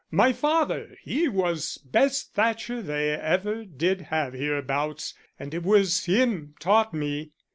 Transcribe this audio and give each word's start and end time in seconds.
My 0.09 0.33
father 0.33 0.97
he 1.03 1.27
was 1.27 1.77
best 1.85 2.33
thatcher 2.33 2.81
they 2.81 3.11
ever 3.11 3.63
did 3.65 4.01
have 4.09 4.33
hereabouts, 4.33 5.13
and 5.37 5.53
it 5.53 5.61
was 5.61 6.05
him 6.05 6.55
taught 6.59 6.91
me." 6.91 7.33